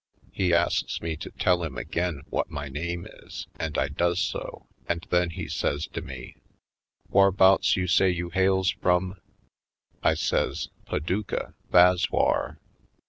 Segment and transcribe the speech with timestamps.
[0.31, 4.65] He asks me to tell him again what my name is and I does so,
[4.89, 6.37] and then he says to me:
[7.13, 9.21] "Whar'bouts you say you hails frum?"
[10.01, 12.57] I says: "Paducah— tha's whar."